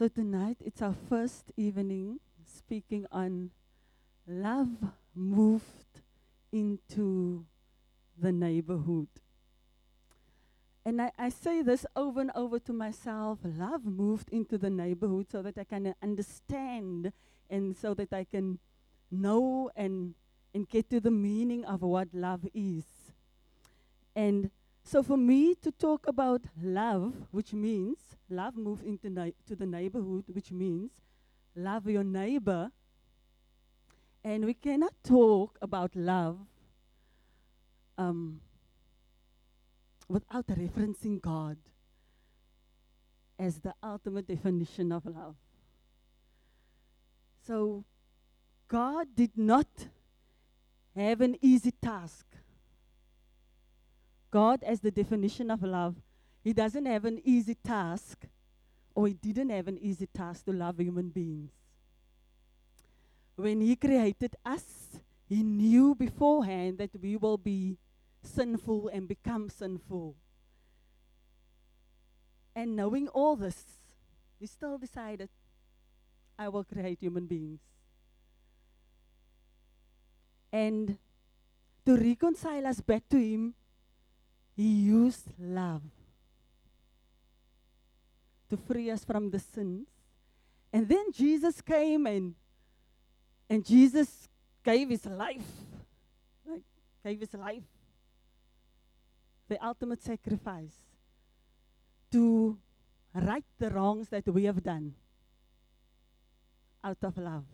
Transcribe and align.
So 0.00 0.08
tonight 0.08 0.56
it's 0.64 0.80
our 0.80 0.94
first 1.10 1.52
evening 1.58 2.20
speaking 2.46 3.04
on 3.12 3.50
love 4.26 4.70
moved 5.14 6.00
into 6.50 7.44
the 8.18 8.32
neighborhood. 8.32 9.08
And 10.86 11.02
I, 11.02 11.12
I 11.18 11.28
say 11.28 11.60
this 11.60 11.84
over 11.94 12.22
and 12.22 12.30
over 12.34 12.58
to 12.60 12.72
myself 12.72 13.40
love 13.44 13.84
moved 13.84 14.30
into 14.30 14.56
the 14.56 14.70
neighborhood 14.70 15.26
so 15.30 15.42
that 15.42 15.58
I 15.58 15.64
can 15.64 15.88
uh, 15.88 15.92
understand 16.02 17.12
and 17.50 17.76
so 17.76 17.92
that 17.92 18.10
I 18.10 18.24
can 18.24 18.58
know 19.10 19.70
and, 19.76 20.14
and 20.54 20.66
get 20.66 20.88
to 20.88 21.00
the 21.00 21.10
meaning 21.10 21.66
of 21.66 21.82
what 21.82 22.08
love 22.14 22.46
is. 22.54 22.84
And 24.16 24.50
so 24.82 25.02
for 25.02 25.16
me 25.16 25.54
to 25.56 25.70
talk 25.70 26.06
about 26.06 26.42
love, 26.62 27.14
which 27.30 27.52
means 27.52 27.98
love 28.28 28.56
moved 28.56 28.84
into 28.84 29.10
na- 29.10 29.36
to 29.46 29.56
the 29.56 29.66
neighborhood, 29.66 30.24
which 30.28 30.50
means 30.50 30.90
love 31.54 31.86
your 31.88 32.04
neighbor. 32.04 32.70
And 34.22 34.44
we 34.44 34.54
cannot 34.54 34.92
talk 35.02 35.58
about 35.62 35.96
love 35.96 36.38
um, 37.96 38.40
without 40.08 40.46
referencing 40.48 41.20
God 41.20 41.56
as 43.38 43.60
the 43.60 43.74
ultimate 43.82 44.26
definition 44.26 44.92
of 44.92 45.06
love. 45.06 45.36
So, 47.46 47.84
God 48.68 49.08
did 49.14 49.32
not 49.36 49.88
have 50.94 51.20
an 51.20 51.36
easy 51.40 51.72
task. 51.72 52.26
God, 54.30 54.62
as 54.62 54.80
the 54.80 54.90
definition 54.90 55.50
of 55.50 55.62
love, 55.62 55.96
He 56.42 56.52
doesn't 56.52 56.86
have 56.86 57.04
an 57.04 57.20
easy 57.24 57.56
task, 57.56 58.26
or 58.94 59.08
He 59.08 59.14
didn't 59.14 59.50
have 59.50 59.68
an 59.68 59.78
easy 59.78 60.06
task 60.06 60.44
to 60.44 60.52
love 60.52 60.78
human 60.78 61.08
beings. 61.08 61.50
When 63.36 63.60
He 63.60 63.74
created 63.76 64.36
us, 64.44 65.00
He 65.28 65.42
knew 65.42 65.94
beforehand 65.94 66.78
that 66.78 66.90
we 67.00 67.16
will 67.16 67.38
be 67.38 67.78
sinful 68.22 68.88
and 68.88 69.08
become 69.08 69.48
sinful. 69.48 70.14
And 72.54 72.76
knowing 72.76 73.08
all 73.08 73.36
this, 73.36 73.64
He 74.38 74.46
still 74.46 74.78
decided, 74.78 75.28
I 76.38 76.48
will 76.48 76.64
create 76.64 77.00
human 77.00 77.26
beings. 77.26 77.60
And 80.52 80.98
to 81.86 81.96
reconcile 81.96 82.66
us 82.66 82.80
back 82.80 83.08
to 83.10 83.18
Him, 83.18 83.54
He 84.60 84.92
used 84.92 85.24
love 85.40 85.80
to 88.50 88.58
free 88.58 88.90
us 88.90 89.02
from 89.02 89.30
the 89.30 89.38
sins. 89.38 89.88
And 90.70 90.86
then 90.86 91.10
Jesus 91.14 91.62
came 91.62 92.04
and 92.04 92.34
and 93.48 93.64
Jesus 93.64 94.28
gave 94.62 94.90
his 94.90 95.06
life. 95.06 95.48
Like 96.44 96.60
gave 97.02 97.20
his 97.20 97.32
life. 97.32 97.64
The 99.48 99.56
ultimate 99.64 100.02
sacrifice 100.02 100.76
to 102.12 102.58
right 103.14 103.44
the 103.58 103.70
wrongs 103.70 104.10
that 104.10 104.28
we 104.28 104.44
have 104.44 104.62
done 104.62 104.92
out 106.84 106.98
of 107.00 107.16
love. 107.16 107.46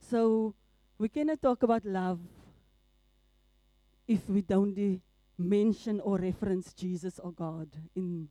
So 0.00 0.54
we 0.96 1.10
cannot 1.10 1.42
talk 1.42 1.62
about 1.62 1.84
love 1.84 2.20
if 4.08 4.26
we 4.30 4.40
don't 4.40 4.78
uh, 4.78 5.05
mention 5.38 6.00
or 6.00 6.16
reference 6.16 6.72
Jesus 6.72 7.18
or 7.18 7.32
God 7.32 7.68
in 7.94 8.28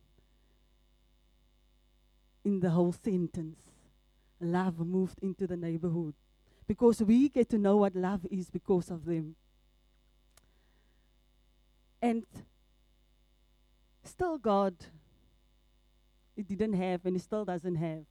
in 2.44 2.60
the 2.60 2.70
whole 2.70 2.92
sentence. 2.92 3.58
Love 4.40 4.78
moved 4.78 5.18
into 5.20 5.46
the 5.48 5.56
neighborhood 5.56 6.14
because 6.66 7.02
we 7.02 7.28
get 7.28 7.48
to 7.48 7.58
know 7.58 7.76
what 7.78 7.96
love 7.96 8.24
is 8.30 8.50
because 8.50 8.88
of 8.90 9.04
them. 9.04 9.34
And 12.00 12.24
still, 14.04 14.38
God, 14.38 14.74
He 16.36 16.42
didn't 16.42 16.74
have 16.74 17.04
and 17.04 17.16
He 17.16 17.20
still 17.20 17.44
doesn't 17.44 17.76
have 17.76 18.04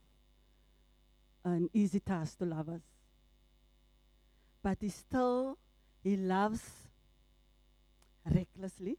an 1.44 1.70
easy 1.72 2.00
task 2.00 2.38
to 2.38 2.44
love 2.44 2.68
us. 2.68 2.82
But 4.62 4.78
He 4.80 4.90
still, 4.90 5.56
He 6.02 6.16
loves 6.16 6.85
recklessly, 8.34 8.98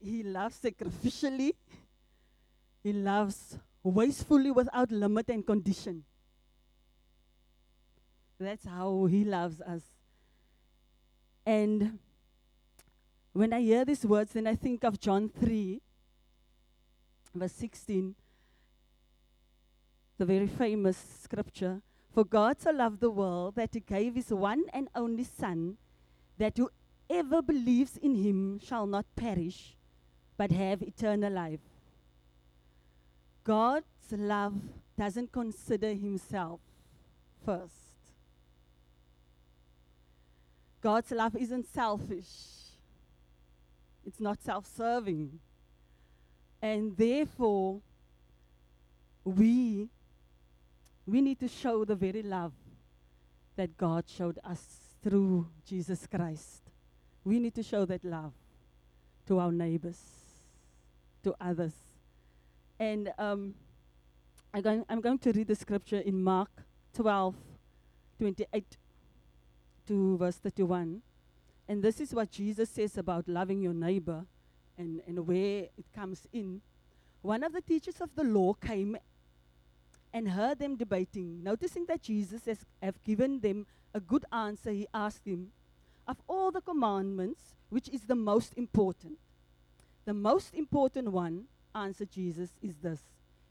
He 0.00 0.22
loves 0.22 0.60
sacrificially. 0.60 1.52
He 2.82 2.92
loves 2.92 3.58
wastefully 3.82 4.50
without 4.50 4.90
limit 4.90 5.28
and 5.28 5.46
condition. 5.46 6.04
That's 8.38 8.66
how 8.66 9.06
He 9.06 9.24
loves 9.24 9.60
us. 9.60 9.82
And 11.46 11.98
when 13.32 13.52
I 13.52 13.60
hear 13.60 13.84
these 13.84 14.04
words, 14.04 14.32
then 14.32 14.46
I 14.46 14.54
think 14.54 14.84
of 14.84 15.00
John 15.00 15.28
3, 15.28 15.80
verse 17.34 17.52
16, 17.52 18.14
the 20.18 20.24
very 20.24 20.46
famous 20.46 20.96
scripture. 21.22 21.82
For 22.12 22.24
God 22.24 22.60
so 22.60 22.70
loved 22.70 23.00
the 23.00 23.10
world 23.10 23.54
that 23.54 23.70
He 23.72 23.80
gave 23.80 24.14
His 24.14 24.30
one 24.30 24.64
and 24.72 24.88
only 24.94 25.24
Son, 25.24 25.78
that 26.38 26.58
whoever 27.12 27.42
believes 27.42 27.98
in 27.98 28.14
Him 28.14 28.58
shall 28.58 28.86
not 28.86 29.04
perish, 29.14 29.76
but 30.38 30.50
have 30.50 30.82
eternal 30.82 31.30
life. 31.30 31.60
God's 33.44 33.84
love 34.12 34.54
doesn't 34.98 35.30
consider 35.30 35.92
himself 35.92 36.60
first. 37.44 37.74
God's 40.80 41.10
love 41.10 41.36
isn't 41.36 41.66
selfish, 41.66 42.30
it's 44.06 44.20
not 44.20 44.40
self 44.42 44.66
serving. 44.66 45.38
And 46.62 46.96
therefore, 46.96 47.80
we, 49.24 49.88
we 51.04 51.20
need 51.20 51.40
to 51.40 51.48
show 51.48 51.84
the 51.84 51.96
very 51.96 52.22
love 52.22 52.52
that 53.56 53.76
God 53.76 54.04
showed 54.08 54.38
us 54.44 54.64
through 55.02 55.48
Jesus 55.66 56.06
Christ. 56.06 56.61
We 57.24 57.38
need 57.38 57.54
to 57.54 57.62
show 57.62 57.84
that 57.84 58.04
love 58.04 58.32
to 59.26 59.38
our 59.38 59.52
neighbors, 59.52 60.00
to 61.22 61.34
others. 61.40 61.72
And 62.78 63.12
um, 63.18 63.54
I'm, 64.52 64.62
going, 64.62 64.84
I'm 64.88 65.00
going 65.00 65.18
to 65.18 65.32
read 65.32 65.46
the 65.46 65.54
scripture 65.54 65.98
in 65.98 66.22
Mark 66.22 66.50
12, 66.94 67.34
28 68.18 68.76
to 69.86 70.16
verse 70.18 70.36
31. 70.36 71.02
And 71.68 71.82
this 71.82 72.00
is 72.00 72.12
what 72.12 72.30
Jesus 72.30 72.70
says 72.70 72.98
about 72.98 73.28
loving 73.28 73.62
your 73.62 73.72
neighbor 73.72 74.24
and, 74.76 75.00
and 75.06 75.26
where 75.26 75.68
it 75.76 75.86
comes 75.94 76.26
in. 76.32 76.60
One 77.22 77.44
of 77.44 77.52
the 77.52 77.60
teachers 77.60 78.00
of 78.00 78.10
the 78.16 78.24
law 78.24 78.54
came 78.54 78.96
and 80.12 80.28
heard 80.28 80.58
them 80.58 80.76
debating. 80.76 81.42
Noticing 81.42 81.86
that 81.86 82.02
Jesus 82.02 82.44
has 82.46 82.58
have 82.82 83.02
given 83.04 83.40
them 83.40 83.66
a 83.94 84.00
good 84.00 84.24
answer, 84.32 84.70
he 84.70 84.86
asked 84.92 85.26
him, 85.26 85.52
Of 86.06 86.16
all 86.28 86.50
the 86.50 86.60
commandments, 86.60 87.54
which 87.70 87.88
is 87.88 88.02
the 88.02 88.14
most 88.14 88.54
important? 88.56 89.18
The 90.04 90.14
most 90.14 90.54
important 90.54 91.12
one 91.12 91.44
answered 91.74 92.10
Jesus, 92.10 92.50
is 92.60 92.74
this 92.82 93.00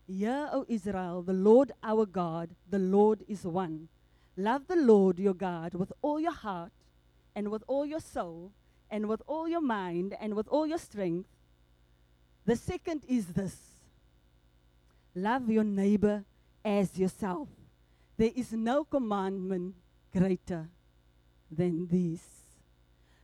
Hear, 0.08 0.50
O 0.52 0.66
Israel, 0.68 1.22
the 1.22 1.34
Lord 1.34 1.72
our 1.84 2.06
God, 2.06 2.50
the 2.70 2.80
Lord 2.80 3.24
is 3.28 3.44
one. 3.44 3.88
Love 4.36 4.68
the 4.68 4.76
Lord 4.76 5.20
your 5.20 5.34
God 5.34 5.74
with 5.74 5.94
all 6.02 6.20
your 6.20 6.34
heart, 6.34 6.72
and 7.36 7.50
with 7.50 7.64
all 7.68 7.86
your 7.86 8.00
soul, 8.00 8.52
and 8.90 9.08
with 9.08 9.22
all 9.28 9.48
your 9.48 9.62
mind, 9.62 10.16
and 10.20 10.34
with 10.34 10.48
all 10.50 10.68
your 10.68 10.78
strength. 10.78 11.30
The 12.46 12.56
second 12.56 13.04
is 13.08 13.28
this 13.28 13.56
love 15.16 15.50
your 15.50 15.64
neighbor 15.64 16.26
as 16.64 16.98
yourself. 16.98 17.48
There 18.18 18.32
is 18.36 18.52
no 18.52 18.84
commandment 18.84 19.76
greater 20.12 20.70
than 21.50 21.88
these. 21.88 22.41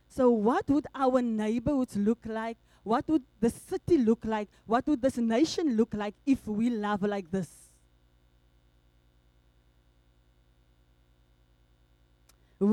So, 0.08 0.30
what 0.30 0.68
would 0.68 0.86
our 0.94 1.22
neighborhoods 1.22 1.96
look 1.96 2.18
like 2.24 2.56
what 2.88 3.06
would 3.08 3.24
the 3.38 3.50
city 3.50 3.98
look 3.98 4.24
like? 4.24 4.48
What 4.64 4.86
would 4.86 5.02
this 5.02 5.18
nation 5.18 5.76
look 5.76 5.92
like 5.92 6.14
if 6.24 6.46
we 6.46 6.70
love 6.70 7.02
like 7.02 7.30
this? 7.30 7.68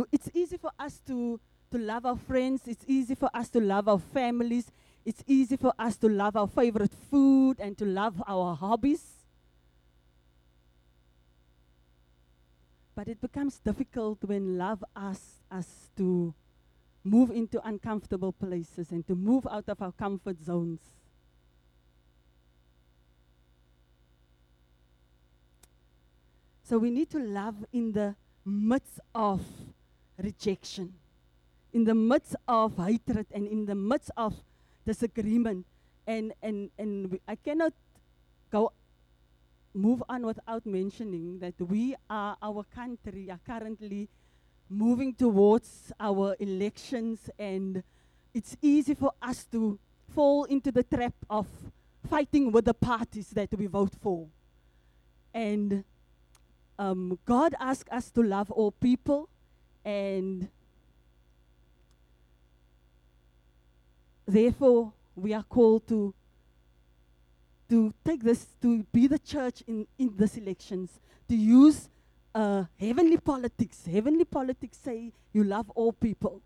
It's 0.09 0.29
easy 0.33 0.55
for 0.55 0.71
us 0.79 1.01
to, 1.07 1.37
to 1.69 1.77
love 1.77 2.05
our 2.05 2.15
friends. 2.15 2.61
It's 2.65 2.85
easy 2.87 3.13
for 3.13 3.29
us 3.33 3.49
to 3.49 3.59
love 3.59 3.89
our 3.89 3.99
families. 3.99 4.71
It's 5.03 5.21
easy 5.27 5.57
for 5.57 5.73
us 5.77 5.97
to 5.97 6.07
love 6.07 6.37
our 6.37 6.47
favorite 6.47 6.93
food 7.11 7.59
and 7.59 7.77
to 7.77 7.85
love 7.85 8.23
our 8.25 8.55
hobbies. 8.55 9.03
But 12.95 13.09
it 13.09 13.19
becomes 13.19 13.59
difficult 13.59 14.23
when 14.23 14.57
love 14.57 14.81
asks 14.95 15.41
us 15.51 15.89
to 15.97 16.33
move 17.05 17.29
into 17.29 17.61
uncomfortable 17.65 18.33
places 18.33 18.91
and 18.91 19.05
to 19.07 19.13
move 19.15 19.47
out 19.49 19.69
of 19.69 19.79
our 19.79 19.91
comfort 19.91 20.41
zones. 20.43 20.81
So 26.63 26.79
we 26.79 26.89
need 26.89 27.11
to 27.11 27.19
love 27.19 27.63
in 27.71 27.91
the 27.91 28.15
midst 28.43 28.99
of 29.13 29.39
rejection, 30.17 30.95
in 31.71 31.83
the 31.83 31.93
midst 31.93 32.35
of 32.47 32.75
hatred, 32.75 33.27
and 33.31 33.45
in 33.45 33.67
the 33.67 33.75
midst 33.75 34.09
of 34.17 34.33
disagreement. 34.83 35.67
And, 36.07 36.33
and, 36.41 36.71
and 36.79 37.19
I 37.27 37.35
cannot 37.35 37.73
go 38.51 38.71
move 39.75 40.01
on 40.09 40.25
without 40.25 40.65
mentioning 40.65 41.37
that 41.39 41.53
we 41.59 41.95
are, 42.09 42.35
our 42.41 42.63
country 42.63 43.29
are 43.29 43.39
currently 43.45 44.09
moving 44.69 45.13
towards 45.13 45.91
our 45.99 46.35
elections, 46.39 47.29
and 47.37 47.83
it's 48.33 48.57
easy 48.61 48.93
for 48.93 49.11
us 49.21 49.45
to 49.51 49.79
fall 50.13 50.45
into 50.45 50.71
the 50.71 50.83
trap 50.83 51.13
of 51.29 51.47
fighting 52.09 52.51
with 52.51 52.65
the 52.65 52.73
parties 52.73 53.29
that 53.31 53.53
we 53.53 53.67
vote 53.67 53.93
for. 54.01 54.27
And 55.33 55.83
um, 56.77 57.19
God 57.25 57.55
asks 57.59 57.91
us 57.91 58.09
to 58.11 58.23
love 58.23 58.51
all 58.51 58.71
people, 58.71 59.29
and 59.83 60.49
therefore 64.25 64.93
we 65.15 65.33
are 65.33 65.43
called 65.43 65.87
to 65.87 66.13
to 67.67 67.93
take 68.03 68.23
this 68.23 68.45
to 68.61 68.83
be 68.91 69.07
the 69.07 69.19
church 69.19 69.63
in 69.67 69.87
in 69.97 70.15
these 70.17 70.37
elections 70.37 70.99
to 71.27 71.35
use 71.35 71.89
uh, 72.35 72.65
heavenly 72.77 73.17
politics. 73.17 73.85
Heavenly 73.85 74.25
politics 74.25 74.77
say 74.77 75.13
you 75.33 75.43
love 75.43 75.71
all 75.73 75.93
people, 75.93 76.41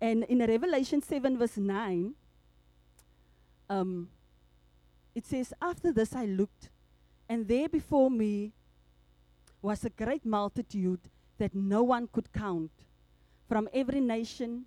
and 0.00 0.24
in 0.24 0.38
Revelation 0.38 1.02
seven 1.02 1.36
verse 1.36 1.58
nine, 1.58 2.14
um, 3.68 4.08
it 5.14 5.26
says, 5.26 5.52
"After 5.60 5.92
this 5.92 6.14
I 6.14 6.24
looked, 6.24 6.70
and 7.28 7.46
there 7.46 7.68
before 7.68 8.10
me." 8.10 8.52
was 9.60 9.84
a 9.84 9.90
great 9.90 10.24
multitude 10.24 11.00
that 11.36 11.52
no 11.52 11.82
one 11.82 12.06
could 12.12 12.32
count, 12.32 12.70
from 13.48 13.68
every 13.74 13.98
nation, 13.98 14.66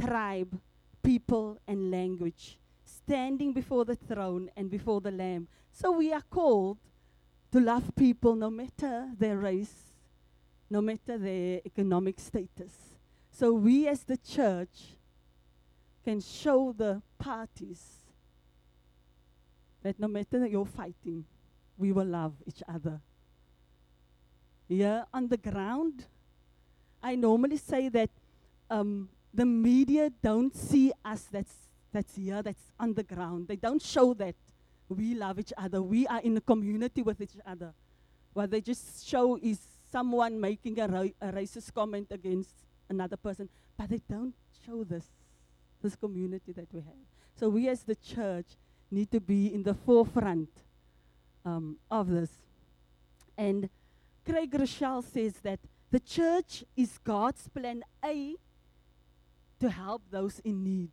tribe, 0.00 0.58
people, 1.04 1.56
and 1.68 1.88
language, 1.88 2.58
standing 2.84 3.52
before 3.52 3.84
the 3.84 3.94
throne 3.94 4.50
and 4.56 4.68
before 4.68 5.00
the 5.00 5.12
Lamb. 5.12 5.46
So 5.70 5.92
we 5.92 6.12
are 6.12 6.24
called 6.28 6.78
to 7.54 7.60
love 7.60 7.94
people 7.94 8.34
no 8.34 8.50
matter 8.50 9.08
their 9.16 9.38
race, 9.38 9.94
no 10.68 10.80
matter 10.80 11.16
their 11.16 11.60
economic 11.64 12.18
status. 12.18 12.72
So 13.30 13.52
we 13.52 13.86
as 13.86 14.02
the 14.02 14.16
church 14.16 14.96
can 16.04 16.20
show 16.20 16.74
the 16.76 17.00
parties 17.16 17.80
that 19.84 20.00
no 20.00 20.08
matter 20.08 20.44
your 20.48 20.66
fighting, 20.66 21.26
we 21.78 21.92
will 21.92 22.06
love 22.06 22.32
each 22.44 22.60
other 22.68 23.00
here 24.66 25.06
on 25.14 25.28
the 25.28 25.36
ground. 25.36 26.06
I 27.00 27.14
normally 27.14 27.58
say 27.58 27.88
that 27.88 28.10
um, 28.68 29.08
the 29.32 29.46
media 29.46 30.10
don't 30.10 30.56
see 30.56 30.90
us 31.04 31.28
that's, 31.30 31.54
that's 31.92 32.16
here, 32.16 32.42
that's 32.42 32.72
on 32.80 32.94
the 32.94 33.04
ground. 33.04 33.46
They 33.46 33.54
don't 33.54 33.80
show 33.80 34.12
that 34.14 34.34
we 34.94 35.14
love 35.14 35.38
each 35.38 35.52
other. 35.56 35.82
We 35.82 36.06
are 36.06 36.20
in 36.20 36.36
a 36.36 36.40
community 36.40 37.02
with 37.02 37.20
each 37.20 37.36
other. 37.46 37.72
What 38.32 38.50
they 38.50 38.60
just 38.60 39.06
show 39.06 39.38
is 39.42 39.58
someone 39.90 40.40
making 40.40 40.80
a, 40.80 40.88
ra- 40.88 41.16
a 41.20 41.32
racist 41.32 41.72
comment 41.72 42.08
against 42.10 42.50
another 42.88 43.16
person, 43.16 43.48
but 43.76 43.88
they 43.88 44.00
don't 44.08 44.34
show 44.66 44.84
this, 44.84 45.04
this 45.82 45.94
community 45.96 46.52
that 46.52 46.68
we 46.72 46.80
have. 46.80 47.04
So 47.36 47.48
we 47.48 47.68
as 47.68 47.82
the 47.82 47.94
church 47.96 48.46
need 48.90 49.10
to 49.10 49.20
be 49.20 49.52
in 49.52 49.62
the 49.62 49.74
forefront 49.74 50.50
um, 51.44 51.76
of 51.90 52.08
this. 52.08 52.30
And 53.36 53.68
Craig 54.24 54.50
Groeschel 54.50 55.04
says 55.04 55.34
that 55.42 55.60
the 55.90 56.00
church 56.00 56.64
is 56.76 56.98
God's 56.98 57.48
plan 57.48 57.84
A 58.04 58.36
to 59.60 59.70
help 59.70 60.02
those 60.10 60.40
in 60.40 60.64
need. 60.64 60.90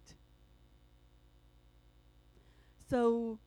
So 2.90 3.40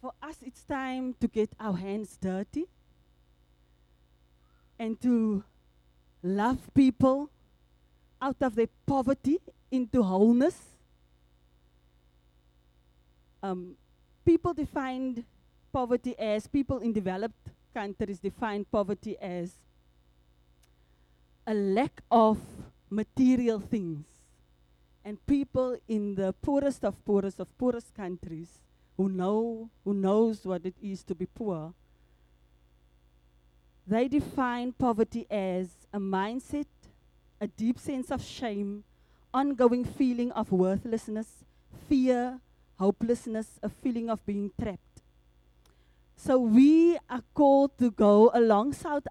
for 0.00 0.12
us, 0.22 0.36
it's 0.42 0.62
time 0.62 1.14
to 1.20 1.28
get 1.28 1.50
our 1.58 1.76
hands 1.76 2.16
dirty 2.20 2.66
and 4.78 5.00
to 5.00 5.42
love 6.22 6.58
people 6.74 7.30
out 8.22 8.36
of 8.40 8.54
their 8.54 8.68
poverty 8.86 9.38
into 9.70 10.02
wholeness. 10.02 10.56
Um, 13.42 13.76
people 14.24 14.54
defined 14.54 15.24
poverty 15.72 16.18
as 16.18 16.46
people 16.46 16.78
in 16.78 16.92
developed 16.92 17.50
countries 17.74 18.18
define 18.18 18.64
poverty 18.64 19.16
as 19.18 19.54
a 21.46 21.54
lack 21.54 22.02
of 22.10 22.38
material 22.90 23.60
things. 23.60 24.04
And 25.04 25.24
people 25.26 25.78
in 25.88 26.14
the 26.16 26.34
poorest 26.42 26.84
of 26.84 27.02
poorest 27.04 27.40
of 27.40 27.56
poorest 27.56 27.94
countries 27.94 28.58
who 28.98 29.08
know 29.08 29.70
who 29.84 29.94
knows 29.94 30.44
what 30.44 30.66
it 30.66 30.74
is 30.82 31.02
to 31.04 31.14
be 31.14 31.24
poor, 31.24 31.72
they 33.86 34.08
define 34.08 34.72
poverty 34.72 35.26
as 35.30 35.68
a 35.94 35.98
mindset, 35.98 36.66
a 37.40 37.46
deep 37.46 37.78
sense 37.78 38.10
of 38.10 38.22
shame, 38.22 38.84
ongoing 39.32 39.84
feeling 39.84 40.30
of 40.32 40.52
worthlessness, 40.52 41.44
fear, 41.88 42.40
hopelessness, 42.78 43.58
a 43.62 43.68
feeling 43.68 44.10
of 44.10 44.24
being 44.26 44.50
trapped. 44.60 45.00
So 46.16 46.38
we 46.38 46.98
are 47.08 47.22
called 47.32 47.78
to 47.78 47.92
go 47.92 48.30
alongside 48.34 49.04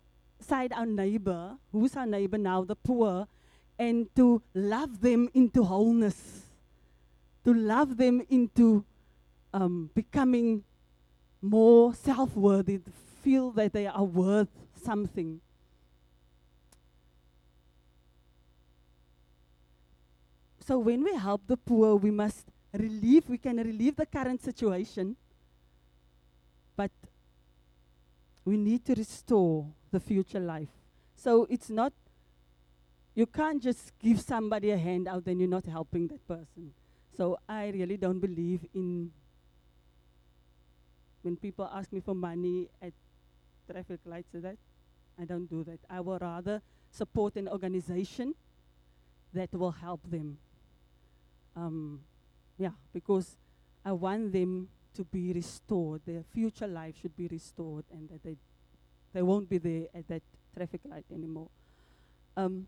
our 0.74 0.86
neighbor, 0.86 1.58
who's 1.72 1.96
our 1.96 2.06
neighbor 2.06 2.38
now, 2.38 2.64
the 2.64 2.76
poor, 2.76 3.28
and 3.80 4.14
to 4.16 4.42
love 4.54 5.02
them 5.02 5.30
into 5.34 5.64
wholeness, 5.64 6.44
to 7.46 7.54
love 7.54 7.98
them 7.98 8.22
into 8.30 8.84
um, 9.54 9.90
becoming 9.94 10.64
more 11.42 11.94
self 11.94 12.36
worthy, 12.36 12.80
feel 13.24 13.52
that 13.52 13.74
they 13.74 13.88
are 13.88 14.04
worth 14.04 14.50
something. 14.84 15.42
So 20.66 20.78
when 20.80 21.04
we 21.04 21.16
help 21.16 21.44
the 21.48 21.56
poor, 21.56 21.96
we 21.96 22.12
must 22.12 22.46
relieve, 22.74 23.30
we 23.30 23.38
can 23.38 23.58
relieve 23.58 23.96
the 23.96 24.06
current 24.06 24.44
situation 24.44 25.16
but 26.78 26.92
we 28.46 28.56
need 28.56 28.86
to 28.86 28.94
restore 28.94 29.66
the 29.92 30.00
future 30.00 30.40
life. 30.40 30.70
So 31.16 31.48
it's 31.50 31.70
not, 31.70 31.92
you 33.16 33.26
can't 33.26 33.62
just 33.62 33.92
give 34.00 34.22
somebody 34.22 34.70
a 34.72 34.78
handout 34.78 35.26
and 35.26 35.42
you're 35.42 35.50
not 35.50 35.66
helping 35.66 36.08
that 36.10 36.26
person. 36.28 36.72
So 37.18 37.40
I 37.50 37.70
really 37.70 37.98
don't 37.98 38.20
believe 38.20 38.64
in 38.76 39.12
when 41.28 41.36
people 41.36 41.70
ask 41.74 41.92
me 41.92 42.00
for 42.00 42.16
money 42.16 42.70
at 42.82 42.94
traffic 43.70 44.00
lights, 44.06 44.30
that 44.32 44.56
I 45.20 45.26
don't 45.26 45.46
do 45.46 45.62
that. 45.66 45.80
I 45.90 46.00
will 46.00 46.18
rather 46.18 46.62
support 46.90 47.36
an 47.36 47.50
organization 47.50 48.34
that 49.34 49.52
will 49.52 49.72
help 49.74 50.00
them. 50.10 50.38
Um, 51.54 52.00
yeah, 52.58 52.72
because 52.94 53.36
I 53.84 53.92
want 53.92 54.32
them 54.32 54.70
to 54.94 55.04
be 55.04 55.34
restored. 55.34 56.02
Their 56.06 56.24
future 56.34 56.66
life 56.66 56.96
should 57.02 57.18
be 57.18 57.28
restored, 57.28 57.84
and 57.92 58.08
that 58.08 58.24
they 58.24 58.38
they 59.12 59.22
won't 59.22 59.50
be 59.50 59.58
there 59.58 59.88
at 59.94 60.08
that 60.08 60.24
traffic 60.56 60.80
light 60.86 61.06
anymore. 61.14 61.50
Um, 62.38 62.68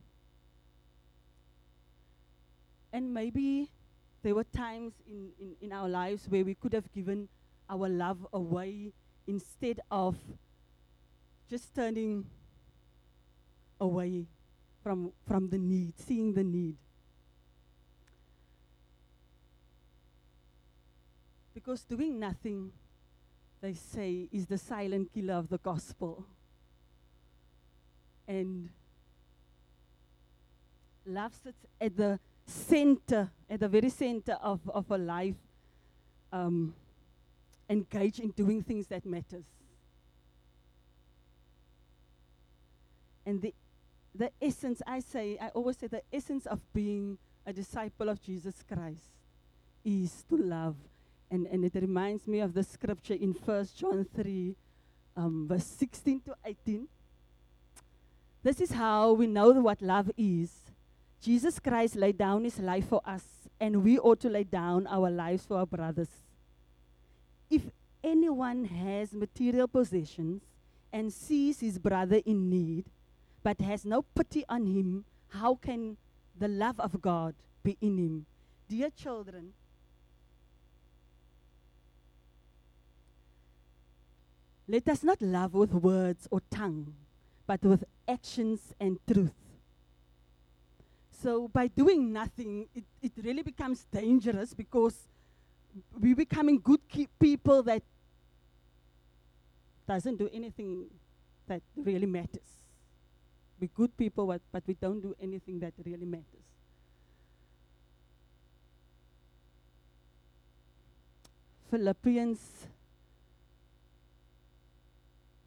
and 2.91 3.13
maybe 3.13 3.69
there 4.21 4.35
were 4.35 4.43
times 4.43 4.95
in, 5.07 5.29
in, 5.39 5.55
in 5.61 5.71
our 5.71 5.87
lives 5.87 6.27
where 6.27 6.43
we 6.43 6.55
could 6.55 6.73
have 6.73 6.91
given 6.91 7.29
our 7.69 7.87
love 7.87 8.25
away 8.33 8.91
instead 9.27 9.79
of 9.91 10.17
just 11.49 11.73
turning 11.75 12.25
away 13.79 14.25
from, 14.83 15.11
from 15.27 15.49
the 15.49 15.57
need, 15.57 15.93
seeing 15.97 16.33
the 16.33 16.43
need. 16.43 16.75
Because 21.53 21.83
doing 21.83 22.19
nothing, 22.19 22.71
they 23.61 23.73
say, 23.73 24.29
is 24.31 24.45
the 24.47 24.57
silent 24.57 25.13
killer 25.13 25.33
of 25.33 25.49
the 25.49 25.57
gospel. 25.57 26.25
And 28.27 28.69
love 31.05 31.33
sits 31.43 31.65
at 31.81 31.97
the 31.97 32.19
center, 32.45 33.29
at 33.49 33.59
the 33.59 33.67
very 33.67 33.89
center 33.89 34.33
of, 34.41 34.61
of 34.69 34.89
a 34.91 34.97
life, 34.97 35.35
um, 36.31 36.73
engaged 37.69 38.19
in 38.19 38.31
doing 38.31 38.63
things 38.63 38.87
that 38.87 39.05
matters. 39.05 39.45
And 43.25 43.41
the, 43.41 43.53
the 44.15 44.31
essence, 44.41 44.81
I 44.87 45.01
say, 45.01 45.37
I 45.39 45.49
always 45.49 45.77
say 45.77 45.87
the 45.87 46.01
essence 46.11 46.45
of 46.45 46.59
being 46.73 47.17
a 47.45 47.53
disciple 47.53 48.09
of 48.09 48.21
Jesus 48.21 48.63
Christ 48.67 49.11
is 49.85 50.23
to 50.29 50.37
love 50.37 50.75
and, 51.31 51.45
and 51.47 51.63
it 51.63 51.75
reminds 51.75 52.27
me 52.27 52.39
of 52.39 52.53
the 52.53 52.63
scripture 52.63 53.13
in 53.13 53.31
1 53.31 53.67
John 53.75 54.05
3, 54.15 54.55
um, 55.15 55.47
verse 55.47 55.65
16 55.65 56.21
to 56.21 56.35
18. 56.43 56.87
This 58.41 58.61
is 58.61 58.71
how 58.71 59.13
we 59.13 59.27
know 59.27 59.51
what 59.51 59.81
love 59.81 60.09
is. 60.17 60.51
Jesus 61.21 61.59
Christ 61.59 61.95
laid 61.95 62.17
down 62.17 62.45
his 62.45 62.59
life 62.59 62.87
for 62.87 63.01
us, 63.05 63.23
and 63.59 63.83
we 63.83 63.99
ought 63.99 64.19
to 64.21 64.29
lay 64.29 64.43
down 64.43 64.87
our 64.87 65.09
lives 65.09 65.45
for 65.45 65.57
our 65.57 65.65
brothers. 65.65 66.09
If 67.49 67.63
anyone 68.03 68.65
has 68.65 69.13
material 69.13 69.67
possessions 69.67 70.43
and 70.93 71.11
sees 71.11 71.59
his 71.59 71.79
brother 71.79 72.21
in 72.25 72.49
need, 72.49 72.85
but 73.43 73.59
has 73.61 73.85
no 73.85 74.03
pity 74.03 74.43
on 74.47 74.65
him, 74.65 75.05
how 75.29 75.55
can 75.55 75.97
the 76.37 76.47
love 76.47 76.79
of 76.79 77.01
God 77.01 77.35
be 77.63 77.77
in 77.81 77.97
him? 77.97 78.25
Dear 78.67 78.89
children, 78.91 79.53
let 84.67 84.87
us 84.87 85.03
not 85.03 85.21
love 85.21 85.53
with 85.53 85.73
words 85.73 86.27
or 86.29 86.41
tongue, 86.51 86.93
but 87.47 87.61
with 87.63 87.83
actions 88.07 88.73
and 88.79 88.99
truth. 89.11 89.33
So 91.11 91.47
by 91.47 91.67
doing 91.67 92.13
nothing, 92.13 92.67
it, 92.73 92.83
it 93.01 93.11
really 93.23 93.43
becomes 93.43 93.85
dangerous 93.91 94.53
because 94.53 95.07
we're 95.99 96.15
becoming 96.15 96.59
good 96.59 96.81
people 97.19 97.63
that 97.63 97.83
doesn't 99.87 100.17
do 100.17 100.29
anything 100.33 100.85
that 101.47 101.61
really 101.75 102.05
matters. 102.05 102.49
We're 103.59 103.69
good 103.75 103.95
people, 103.97 104.27
but, 104.27 104.41
but 104.51 104.63
we 104.65 104.75
don't 104.75 105.01
do 105.01 105.15
anything 105.21 105.59
that 105.59 105.73
really 105.83 106.05
matters. 106.05 106.45
Philippians 111.69 112.39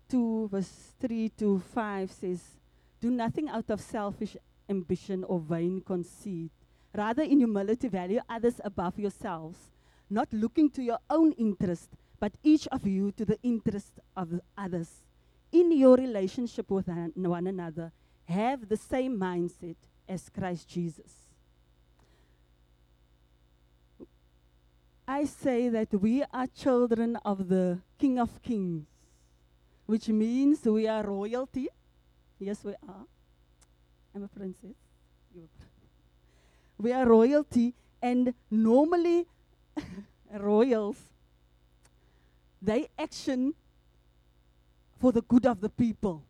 2, 0.09 0.49
verse 0.49 0.93
3 1.01 1.29
to 1.31 1.63
5 1.75 2.11
says, 2.11 2.41
Do 3.01 3.11
nothing 3.11 3.49
out 3.49 3.71
of 3.71 3.81
selfish 3.81 4.37
ambition 4.69 5.25
or 5.25 5.41
vain 5.41 5.81
conceit. 5.81 6.51
Rather, 6.95 7.23
in 7.23 7.39
humility, 7.39 7.89
value 7.89 8.21
others 8.29 8.61
above 8.63 8.99
yourselves, 8.99 9.57
not 10.13 10.29
looking 10.33 10.71
to 10.71 10.83
your 10.83 10.99
own 11.09 11.33
interest, 11.33 11.89
but 12.21 12.33
each 12.43 12.69
of 12.69 12.87
you 12.87 13.13
to 13.13 13.25
the 13.25 13.39
interest 13.43 13.93
of 14.17 14.41
others. 14.57 15.03
In 15.51 15.73
your 15.73 15.97
relationship 15.97 16.71
with 16.71 16.89
one 16.89 17.47
another, 17.47 17.93
have 18.25 18.69
the 18.69 18.77
same 18.77 19.19
mindset 19.19 19.77
as 20.09 20.29
Christ 20.29 20.69
Jesus. 20.69 21.13
I 25.07 25.25
say 25.25 25.69
that 25.69 25.93
we 25.93 26.23
are 26.33 26.47
children 26.47 27.17
of 27.17 27.49
the 27.49 27.81
King 27.99 28.19
of 28.19 28.41
Kings, 28.43 28.87
which 29.87 30.09
means 30.09 30.65
we 30.65 30.87
are 30.87 31.05
royalty. 31.05 31.69
Yes, 32.39 32.65
we 32.65 32.73
are. 32.89 33.05
I'm 34.15 34.23
a 34.23 34.29
princess. 34.29 34.77
We 36.79 36.93
are 36.93 37.07
royalty, 37.07 37.75
and 38.01 38.33
normally, 38.51 39.27
royals, 40.33 40.97
they 42.61 42.89
action 42.99 43.55
for 45.01 45.13
the 45.13 45.23
good 45.23 45.47
of 45.47 45.61
the 45.61 45.69
people. 45.69 46.23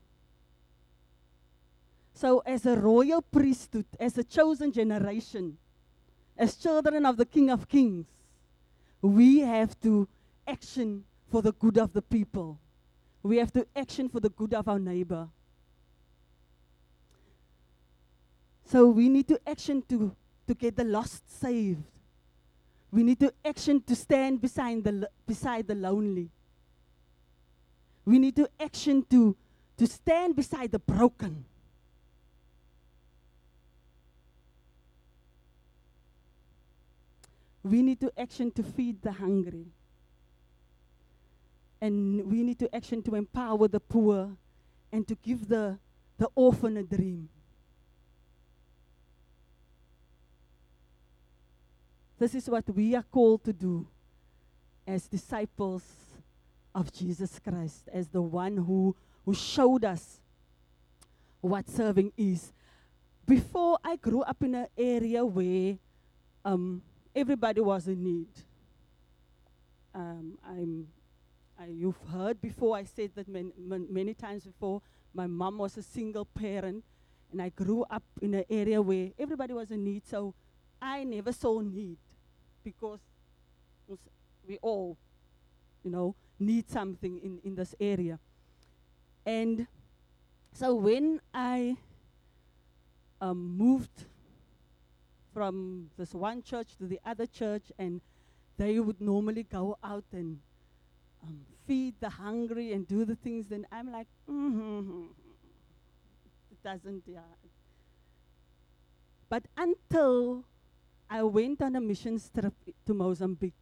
So, 2.14 2.40
as 2.40 2.66
a 2.66 2.76
royal 2.76 3.22
priesthood, 3.22 3.86
as 3.98 4.16
a 4.16 4.24
chosen 4.24 4.72
generation, 4.72 5.58
as 6.36 6.56
children 6.56 7.04
of 7.04 7.16
the 7.16 7.26
King 7.26 7.50
of 7.50 7.68
Kings, 7.68 8.06
we 9.00 9.40
have 9.40 9.78
to 9.80 10.08
action 10.46 11.04
for 11.30 11.42
the 11.42 11.52
good 11.52 11.78
of 11.78 11.92
the 11.92 12.02
people. 12.02 12.58
We 13.22 13.38
have 13.38 13.52
to 13.52 13.66
action 13.74 14.08
for 14.08 14.20
the 14.20 14.28
good 14.30 14.54
of 14.54 14.68
our 14.68 14.78
neighbor. 14.78 15.28
So 18.64 18.88
we 18.88 19.08
need 19.08 19.28
to 19.28 19.40
action 19.46 19.82
to, 19.88 20.14
to 20.46 20.54
get 20.54 20.76
the 20.76 20.84
lost 20.84 21.28
saved. 21.40 21.84
We 22.92 23.02
need 23.02 23.20
to 23.20 23.32
action 23.42 23.82
to 23.86 23.96
stand 23.96 24.42
beside 24.42 24.84
the, 24.84 25.08
beside 25.26 25.66
the 25.66 25.74
lonely. 25.74 26.28
We 28.04 28.18
need 28.18 28.36
to 28.36 28.50
action 28.60 29.04
to, 29.08 29.34
to 29.78 29.86
stand 29.86 30.36
beside 30.36 30.72
the 30.72 30.78
broken. 30.78 31.46
We 37.64 37.80
need 37.80 38.00
to 38.00 38.12
action 38.18 38.50
to 38.52 38.62
feed 38.62 39.00
the 39.00 39.12
hungry. 39.12 39.66
And 41.80 42.30
we 42.30 42.42
need 42.42 42.58
to 42.58 42.74
action 42.74 43.02
to 43.04 43.14
empower 43.14 43.68
the 43.68 43.80
poor 43.80 44.36
and 44.92 45.08
to 45.08 45.14
give 45.14 45.48
the, 45.48 45.78
the 46.18 46.28
orphan 46.34 46.76
a 46.76 46.82
dream. 46.82 47.30
This 52.22 52.36
is 52.36 52.48
what 52.48 52.70
we 52.70 52.94
are 52.94 53.02
called 53.02 53.42
to 53.46 53.52
do 53.52 53.84
as 54.86 55.08
disciples 55.08 55.82
of 56.72 56.92
Jesus 56.92 57.40
Christ, 57.40 57.88
as 57.92 58.06
the 58.06 58.22
one 58.22 58.56
who, 58.58 58.94
who 59.24 59.34
showed 59.34 59.84
us 59.84 60.20
what 61.40 61.68
serving 61.68 62.12
is. 62.16 62.52
Before 63.26 63.76
I 63.82 63.96
grew 63.96 64.22
up 64.22 64.40
in 64.40 64.54
an 64.54 64.68
area 64.78 65.26
where 65.26 65.78
um, 66.44 66.82
everybody 67.12 67.60
was 67.60 67.88
in 67.88 68.04
need. 68.04 68.28
Um, 69.92 70.38
I'm, 70.46 70.86
I, 71.58 71.66
you've 71.66 71.98
heard 72.12 72.40
before, 72.40 72.76
I 72.76 72.84
said 72.84 73.10
that 73.16 73.26
man, 73.26 73.52
man, 73.58 73.88
many 73.90 74.14
times 74.14 74.44
before. 74.44 74.80
My 75.12 75.26
mom 75.26 75.58
was 75.58 75.76
a 75.76 75.82
single 75.82 76.26
parent, 76.26 76.84
and 77.32 77.42
I 77.42 77.48
grew 77.48 77.84
up 77.90 78.04
in 78.20 78.34
an 78.34 78.44
area 78.48 78.80
where 78.80 79.10
everybody 79.18 79.54
was 79.54 79.72
in 79.72 79.82
need, 79.82 80.06
so 80.06 80.34
I 80.80 81.02
never 81.02 81.32
saw 81.32 81.60
need 81.60 81.98
because 82.64 83.00
we 84.46 84.58
all, 84.62 84.96
you 85.84 85.90
know, 85.90 86.14
need 86.38 86.68
something 86.68 87.18
in, 87.22 87.38
in 87.44 87.54
this 87.54 87.74
area. 87.80 88.18
And 89.24 89.66
so 90.52 90.74
when 90.74 91.20
I 91.32 91.76
um, 93.20 93.56
moved 93.56 94.04
from 95.32 95.90
this 95.96 96.12
one 96.12 96.42
church 96.42 96.76
to 96.78 96.86
the 96.86 97.00
other 97.04 97.26
church, 97.26 97.72
and 97.78 98.00
they 98.58 98.78
would 98.80 99.00
normally 99.00 99.44
go 99.44 99.78
out 99.82 100.04
and 100.12 100.38
um, 101.22 101.40
feed 101.66 101.94
the 102.00 102.10
hungry 102.10 102.72
and 102.72 102.86
do 102.86 103.04
the 103.04 103.14
things. 103.14 103.46
Then 103.48 103.66
I'm 103.72 103.90
like, 103.90 104.08
mm-hmm. 104.28 105.04
It 106.50 106.62
doesn't, 106.62 107.04
yeah. 107.06 107.20
But 109.28 109.44
until 109.56 110.44
I 111.12 111.22
went 111.22 111.60
on 111.60 111.76
a 111.76 111.80
mission 111.80 112.18
trip 112.32 112.54
to 112.86 112.94
Mozambique, 112.94 113.52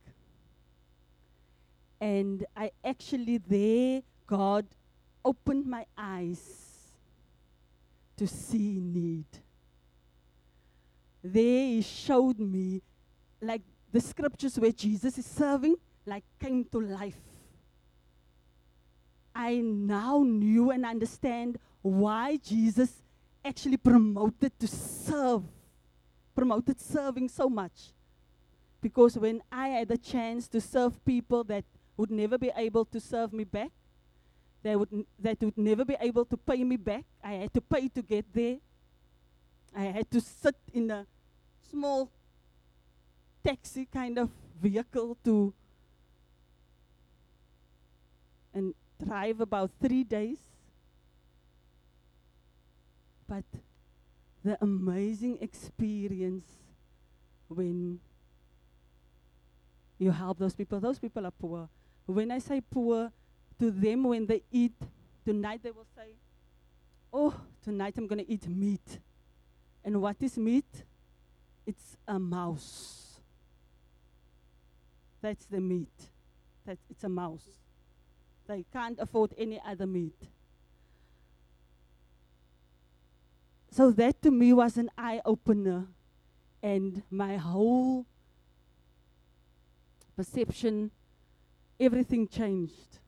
and 2.01 2.47
I 2.57 2.71
actually 2.85 3.39
there, 3.39 4.03
God 4.25 4.67
opened 5.25 5.67
my 5.67 5.85
eyes 5.99 6.41
to 8.17 8.29
see 8.29 8.79
need. 8.81 9.27
There 11.25 11.67
he 11.67 11.83
showed 11.83 12.39
me 12.39 12.83
like 13.43 13.63
the 13.91 14.01
scriptures 14.01 14.57
where 14.57 14.71
Jesus 14.71 15.19
is 15.19 15.27
serving 15.27 15.75
like 16.07 16.23
came 16.39 16.65
to 16.67 16.81
life. 16.81 17.19
I 19.35 19.57
now 19.57 20.23
knew 20.25 20.71
and 20.71 20.87
understand 20.87 21.59
why 21.83 22.37
Jesus 22.37 23.03
actually 23.45 23.77
promoted 23.77 24.57
to 24.61 24.69
serve, 24.69 25.43
promoted 26.41 26.81
serving 26.81 27.29
so 27.29 27.51
much. 27.51 27.93
Because 28.81 29.19
when 29.19 29.43
I 29.53 29.69
had 29.69 29.89
the 29.89 29.99
chance 29.99 30.49
to 30.49 30.59
serve 30.59 31.05
people 31.05 31.45
that 31.45 31.67
would 31.99 32.11
never 32.11 32.39
be 32.39 32.51
able 32.57 32.87
to 32.87 32.99
serve 32.99 33.31
me 33.31 33.45
back, 33.45 33.69
they 34.63 34.75
would 34.75 34.89
n- 34.91 35.05
that 35.19 35.39
would 35.43 35.59
never 35.59 35.85
be 35.85 35.99
able 36.01 36.25
to 36.25 36.39
pay 36.39 36.65
me 36.65 36.79
back, 36.79 37.05
I 37.23 37.45
had 37.45 37.53
to 37.53 37.61
pay 37.61 37.89
to 37.89 38.01
get 38.01 38.25
there. 38.33 38.57
I 39.77 39.85
had 39.93 40.11
to 40.13 40.21
sit 40.23 40.57
in 40.73 40.91
a 40.91 41.07
small 41.71 42.11
taxi 43.45 43.85
kind 43.85 44.19
of 44.19 44.31
vehicle 44.63 45.19
to 45.25 45.53
and 48.55 48.73
drive 48.97 49.43
about 49.43 49.71
three 49.79 50.05
days. 50.05 50.39
But 53.29 53.45
the 54.45 54.57
amazing 54.63 55.39
experience 55.41 56.45
when 57.49 58.01
you 59.99 60.11
help 60.11 60.39
those 60.39 60.55
people, 60.55 60.81
those 60.81 60.99
people 60.99 61.27
are 61.27 61.33
poor. 61.33 61.69
When 62.07 62.31
I 62.31 62.39
say 62.39 62.61
poor, 62.61 63.13
to 63.61 63.71
them, 63.71 64.05
when 64.05 64.27
they 64.27 64.43
eat, 64.51 64.73
tonight 65.25 65.61
they 65.63 65.71
will 65.71 65.87
say, 65.95 66.15
Oh, 67.13 67.35
tonight 67.63 67.95
I'm 67.99 68.07
going 68.07 68.25
to 68.25 68.31
eat 68.31 68.49
meat. 68.49 69.01
And 69.85 70.01
what 70.01 70.17
is 70.21 70.39
meat? 70.39 70.85
It's 71.67 71.97
a 72.07 72.19
mouse. 72.19 73.21
That's 75.21 75.45
the 75.47 75.61
meat. 75.61 76.11
That 76.67 76.79
it's 76.89 77.05
a 77.05 77.09
mouse. 77.09 77.45
They 78.47 78.65
can't 78.73 78.99
afford 78.99 79.35
any 79.37 79.61
other 79.67 79.87
meat. 79.87 80.17
So 83.73 83.91
that 83.93 84.21
to 84.23 84.31
me 84.31 84.53
was 84.53 84.77
an 84.77 84.91
eye 84.99 85.21
opener, 85.25 85.87
and 86.63 87.03
my 87.11 87.37
whole 87.37 88.05
perception, 90.17 90.91
everything 91.79 92.27
changed. 92.27 92.99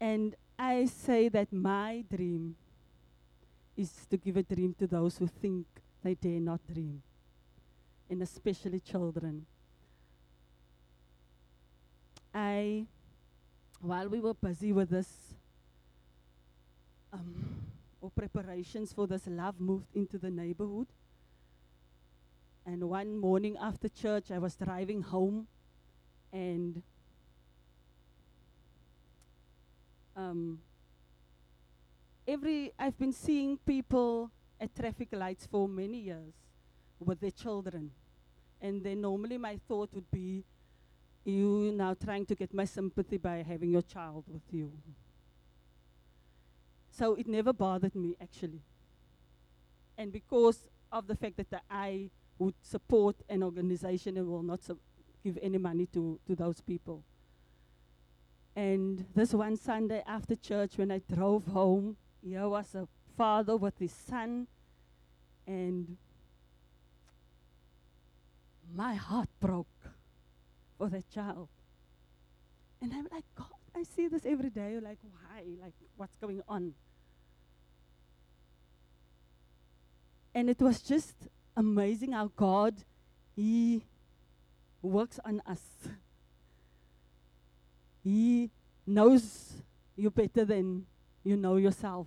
And 0.00 0.34
I 0.58 0.86
say 0.86 1.28
that 1.28 1.52
my 1.52 2.04
dream 2.12 2.56
is 3.76 3.90
to 4.10 4.16
give 4.16 4.36
a 4.36 4.42
dream 4.42 4.74
to 4.78 4.86
those 4.86 5.18
who 5.18 5.26
think 5.26 5.66
they 6.02 6.14
dare 6.14 6.40
not 6.40 6.60
dream, 6.72 7.02
and 8.10 8.22
especially 8.22 8.80
children. 8.80 9.46
I, 12.34 12.86
while 13.80 14.08
we 14.08 14.18
were 14.18 14.34
busy 14.34 14.72
with 14.72 14.90
this, 14.90 15.34
um, 17.12 17.66
or 18.00 18.10
preparations 18.10 18.92
for 18.92 19.06
this, 19.06 19.26
love 19.26 19.60
moved 19.60 19.86
into 19.94 20.18
the 20.18 20.30
neighborhood. 20.30 20.88
And 22.64 22.88
one 22.88 23.16
morning 23.16 23.56
after 23.60 23.88
church, 23.88 24.30
I 24.30 24.38
was 24.38 24.54
driving 24.54 25.02
home, 25.02 25.48
and 26.32 26.82
um, 30.16 30.60
every 32.26 32.72
I've 32.78 32.96
been 32.98 33.12
seeing 33.12 33.58
people 33.58 34.30
at 34.60 34.74
traffic 34.76 35.08
lights 35.12 35.46
for 35.50 35.68
many 35.68 35.98
years 35.98 36.34
with 37.00 37.20
their 37.20 37.32
children, 37.32 37.90
and 38.60 38.84
then 38.84 39.00
normally 39.00 39.38
my 39.38 39.58
thought 39.66 39.90
would 39.92 40.08
be, 40.12 40.44
you 41.24 41.72
now 41.74 41.94
trying 41.94 42.26
to 42.26 42.36
get 42.36 42.54
my 42.54 42.64
sympathy 42.64 43.16
by 43.16 43.42
having 43.42 43.70
your 43.70 43.82
child 43.82 44.24
with 44.28 44.42
you. 44.52 44.70
So 46.92 47.14
it 47.14 47.26
never 47.26 47.52
bothered 47.52 47.94
me 47.94 48.16
actually, 48.20 48.60
and 49.96 50.12
because 50.12 50.68
of 50.92 51.06
the 51.06 51.16
fact 51.16 51.38
that 51.38 51.62
I 51.70 52.10
would 52.38 52.54
support 52.62 53.16
an 53.30 53.42
organization 53.42 54.18
and 54.18 54.28
will 54.28 54.42
not 54.42 54.60
give 55.24 55.38
any 55.40 55.56
money 55.56 55.86
to, 55.86 56.20
to 56.26 56.34
those 56.34 56.60
people. 56.60 57.02
And 58.54 59.06
this 59.14 59.32
one 59.32 59.56
Sunday 59.56 60.02
after 60.06 60.36
church, 60.36 60.76
when 60.76 60.90
I 60.90 61.00
drove 61.10 61.46
home, 61.46 61.96
here 62.22 62.46
was 62.46 62.74
a 62.74 62.86
father 63.16 63.56
with 63.56 63.78
his 63.78 63.92
son, 63.92 64.46
and 65.46 65.96
my 68.74 68.94
heart 68.94 69.28
broke 69.40 69.66
for 70.76 70.90
that 70.90 71.08
child. 71.10 71.48
And 72.82 72.92
I'm 72.92 73.08
like, 73.10 73.24
God, 73.34 73.46
I 73.74 73.84
see 73.84 74.08
this 74.08 74.26
every 74.26 74.50
day. 74.50 74.78
Like, 74.80 74.98
why? 75.02 75.42
Like, 75.60 75.74
what's 75.96 76.16
going 76.16 76.42
on? 76.48 76.74
And 80.34 80.48
it 80.48 80.60
was 80.60 80.80
just 80.80 81.14
amazing 81.56 82.12
how 82.12 82.30
God, 82.36 82.74
He 83.36 83.84
works 84.80 85.18
on 85.24 85.42
us. 85.46 85.62
He 88.02 88.50
knows 88.86 89.62
you 89.96 90.10
better 90.10 90.44
than 90.44 90.86
you 91.22 91.36
know 91.36 91.56
yourself. 91.56 92.06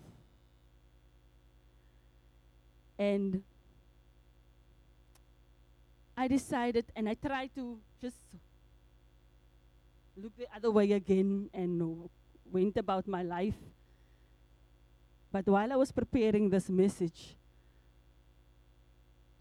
And 2.97 3.43
I 6.17 6.27
decided, 6.27 6.85
and 6.95 7.07
I 7.09 7.13
tried 7.13 7.53
to 7.55 7.77
just 8.01 8.17
look 10.17 10.35
the 10.37 10.47
other 10.55 10.71
way 10.71 10.91
again 10.91 11.49
and 11.53 12.09
went 12.51 12.77
about 12.77 13.07
my 13.07 13.23
life. 13.23 13.57
But 15.31 15.47
while 15.47 15.71
I 15.71 15.75
was 15.75 15.91
preparing 15.91 16.49
this 16.49 16.69
message, 16.69 17.35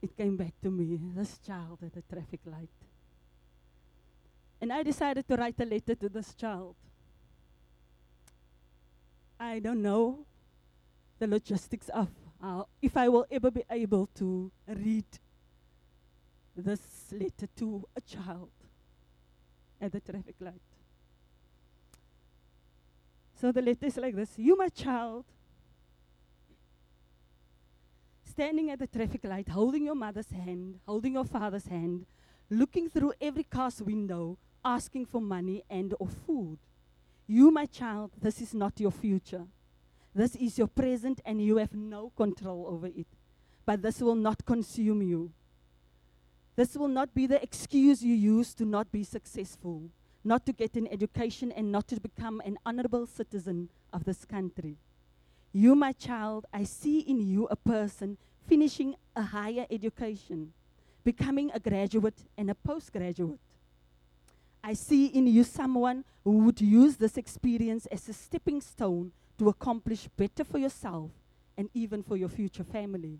it 0.02 0.16
came 0.16 0.37
back 0.37 0.54
to 0.62 0.70
me 0.70 0.98
this 1.14 1.38
child 1.38 1.78
at 1.82 1.94
the 1.94 2.02
traffic 2.02 2.40
light. 2.44 2.68
And 4.60 4.72
I 4.72 4.82
decided 4.82 5.28
to 5.28 5.37
write 5.37 5.60
a 5.60 5.64
letter 5.64 5.94
to 5.94 6.08
this 6.08 6.34
child. 6.34 6.74
I 9.38 9.60
don't 9.60 9.82
know 9.82 10.26
the 11.18 11.26
logistics 11.26 11.88
of 11.90 12.08
how, 12.40 12.68
if 12.82 12.96
I 12.96 13.08
will 13.08 13.26
ever 13.30 13.50
be 13.50 13.64
able 13.70 14.08
to 14.16 14.50
read 14.66 15.06
this 16.56 17.12
letter 17.12 17.46
to 17.56 17.84
a 17.96 18.00
child 18.00 18.50
at 19.84 19.92
the 19.92 20.00
traffic 20.00 20.36
light. 20.40 20.60
So 23.40 23.52
the 23.52 23.62
letter 23.62 23.86
is 23.86 23.96
like 23.96 24.16
this 24.16 24.30
You, 24.36 24.56
my 24.56 24.68
child, 24.68 25.24
standing 28.24 28.70
at 28.70 28.78
the 28.78 28.86
traffic 28.86 29.24
light, 29.24 29.48
holding 29.48 29.84
your 29.84 29.94
mother's 29.94 30.30
hand, 30.30 30.80
holding 30.86 31.14
your 31.14 31.24
father's 31.24 31.66
hand, 31.66 32.06
looking 32.50 32.88
through 32.88 33.12
every 33.20 33.44
car's 33.44 33.80
window, 33.82 34.38
asking 34.64 35.06
for 35.06 35.20
money 35.20 35.62
and 35.68 35.94
or 36.00 36.08
food. 36.08 36.58
You, 37.26 37.50
my 37.50 37.66
child, 37.66 38.12
this 38.20 38.40
is 38.40 38.54
not 38.54 38.80
your 38.80 38.90
future. 38.90 39.46
This 40.14 40.36
is 40.36 40.58
your 40.58 40.68
present 40.68 41.20
and 41.24 41.42
you 41.42 41.56
have 41.56 41.74
no 41.74 42.12
control 42.16 42.66
over 42.68 42.86
it. 42.86 43.06
But 43.66 43.82
this 43.82 44.00
will 44.00 44.14
not 44.14 44.44
consume 44.44 45.02
you. 45.02 45.32
This 46.56 46.76
will 46.76 46.88
not 46.88 47.14
be 47.14 47.26
the 47.26 47.42
excuse 47.42 48.02
you 48.02 48.14
use 48.14 48.54
to 48.54 48.64
not 48.64 48.92
be 48.92 49.02
successful, 49.02 49.90
not 50.22 50.46
to 50.46 50.52
get 50.52 50.76
an 50.76 50.86
education, 50.86 51.50
and 51.50 51.72
not 51.72 51.88
to 51.88 52.00
become 52.00 52.40
an 52.44 52.58
honorable 52.64 53.06
citizen 53.06 53.70
of 53.92 54.04
this 54.04 54.24
country. 54.24 54.76
You, 55.52 55.74
my 55.74 55.92
child, 55.92 56.46
I 56.52 56.64
see 56.64 57.00
in 57.00 57.20
you 57.20 57.46
a 57.50 57.56
person 57.56 58.18
finishing 58.46 58.94
a 59.16 59.22
higher 59.22 59.66
education, 59.70 60.52
becoming 61.02 61.50
a 61.52 61.60
graduate 61.60 62.22
and 62.38 62.50
a 62.50 62.54
postgraduate. 62.54 63.38
I 64.62 64.74
see 64.74 65.06
in 65.06 65.26
you 65.26 65.44
someone 65.44 66.04
who 66.22 66.38
would 66.38 66.60
use 66.60 66.96
this 66.96 67.16
experience 67.16 67.86
as 67.86 68.08
a 68.08 68.12
stepping 68.12 68.60
stone 68.60 69.12
to 69.38 69.48
accomplish 69.48 70.08
better 70.16 70.44
for 70.44 70.58
yourself 70.58 71.10
and 71.56 71.68
even 71.74 72.02
for 72.02 72.16
your 72.16 72.28
future 72.28 72.64
family. 72.64 73.18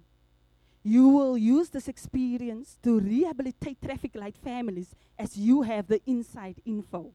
You 0.85 1.09
will 1.09 1.38
use 1.38 1.70
this 1.70 1.88
experience 1.88 2.79
to 2.83 3.01
rehabilitate 3.01 3.81
traffic 3.83 4.14
light 4.14 4.37
families 4.37 4.94
as 5.18 5.35
you 5.35 5.62
have 5.62 5.87
the 5.87 6.03
inside 6.07 6.61
info. 6.66 7.12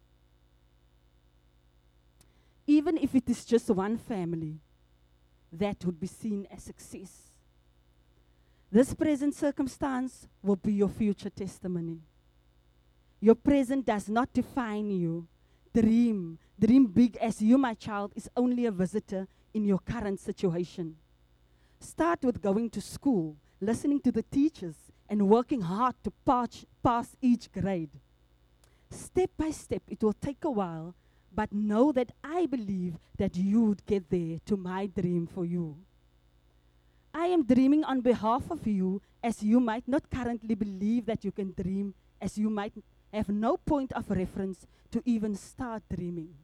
Even 2.66 2.98
if 2.98 3.14
it 3.14 3.30
is 3.30 3.46
just 3.46 3.70
one 3.70 3.98
family, 3.98 4.58
that 5.52 5.86
would 5.86 6.00
be 6.00 6.08
seen 6.08 6.48
as 6.52 6.64
success. 6.64 7.32
This 8.72 8.94
present 8.96 9.36
circumstance 9.36 10.28
will 10.42 10.56
be 10.56 10.74
your 10.74 10.90
future 10.90 11.30
testimony. 11.30 12.00
Your 13.20 13.36
present 13.36 13.86
does 13.86 14.10
not 14.10 14.34
define 14.34 14.90
you. 14.90 15.28
Dream, 15.74 16.40
dream 16.60 16.88
big 16.88 17.18
as 17.18 17.42
you, 17.42 17.58
my 17.58 17.76
child, 17.76 18.14
is 18.16 18.30
only 18.36 18.66
a 18.66 18.72
visitor 18.72 19.28
in 19.54 19.66
your 19.66 19.80
current 19.80 20.20
situation. 20.20 20.96
Start 21.80 22.24
with 22.24 22.42
going 22.42 22.70
to 22.72 22.82
school, 22.82 23.36
listening 23.62 24.00
to 24.02 24.12
the 24.12 24.24
teachers, 24.24 24.76
and 25.10 25.28
working 25.28 25.62
hard 25.62 25.96
to 26.04 26.12
pass, 26.26 26.66
pass 26.84 27.16
each 27.22 27.52
grade. 27.52 27.90
Step 28.92 29.32
by 29.38 29.50
step, 29.50 29.82
it 29.88 30.02
will 30.04 30.14
take 30.14 30.44
a 30.44 30.52
while, 30.52 30.94
but 31.34 31.52
know 31.52 31.92
that 31.92 32.12
I 32.24 32.46
believe 32.46 32.98
that 33.18 33.36
you 33.36 33.62
would 33.62 33.86
get 33.86 34.10
there 34.10 34.38
to 34.46 34.58
my 34.58 34.86
dream 34.88 35.28
for 35.28 35.46
you. 35.46 35.78
I 37.14 37.28
am 37.28 37.44
dreaming 37.44 37.84
on 37.84 38.02
behalf 38.02 38.52
of 38.52 38.68
you, 38.68 39.02
as 39.24 39.42
you 39.44 39.60
might 39.60 39.88
not 39.88 40.10
currently 40.10 40.56
believe 40.56 41.06
that 41.08 41.26
you 41.26 41.32
can 41.32 41.54
dream, 41.58 41.96
as 42.22 42.38
you 42.38 42.50
might 42.50 42.74
have 43.12 43.30
no 43.30 43.58
point 43.58 43.92
of 43.94 44.10
reference 44.10 44.68
to 44.92 45.02
even 45.06 45.36
start 45.36 45.84
dreaming. 45.94 46.36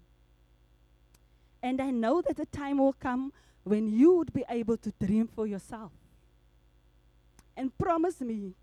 And 1.61 1.81
I 1.81 1.91
know 1.91 2.21
that 2.21 2.37
the 2.37 2.45
time 2.47 2.79
will 2.79 2.93
come 2.93 3.31
when 3.63 3.87
you 3.87 4.15
would 4.17 4.33
be 4.33 4.43
able 4.49 4.77
to 4.77 4.93
dream 4.99 5.27
for 5.27 5.47
yourself. 5.47 5.91
And 7.57 7.75
promise 7.77 8.21
me 8.21 8.53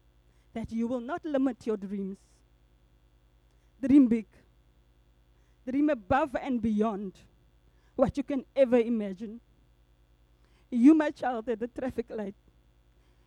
that 0.55 0.71
you 0.71 0.87
will 0.87 1.01
not 1.01 1.25
limit 1.25 1.67
your 1.67 1.77
dreams. 1.77 2.19
Dream 3.81 4.07
big. 4.09 4.27
Dream 5.69 5.91
above 5.91 6.37
and 6.41 6.61
beyond 6.61 7.15
what 7.97 8.17
you 8.17 8.23
can 8.23 8.45
ever 8.55 8.79
imagine. 8.79 9.41
You, 10.71 10.95
my 10.95 11.11
child, 11.11 11.49
at 11.49 11.61
the 11.61 11.69
traffic 11.69 12.07
light, 12.09 12.35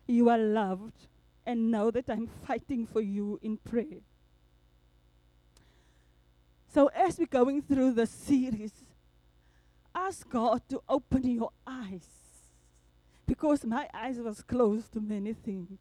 you 0.06 0.28
are 0.28 0.38
loved 0.38 1.06
and 1.44 1.70
know 1.70 1.90
that 1.90 2.10
I'm 2.10 2.28
fighting 2.46 2.86
for 2.86 3.00
you 3.00 3.38
in 3.42 3.56
prayer. 3.56 4.02
So, 6.72 6.88
as 6.88 7.18
we're 7.18 7.26
going 7.26 7.62
through 7.62 7.92
this 7.92 8.10
series, 8.10 8.72
ask 9.94 10.28
God 10.28 10.62
to 10.68 10.82
open 10.88 11.26
your 11.26 11.50
eyes 11.66 12.25
because 13.26 13.64
my 13.64 13.88
eyes 13.92 14.18
was 14.18 14.42
closed 14.42 14.92
to 14.92 15.00
many 15.00 15.32
things. 15.32 15.78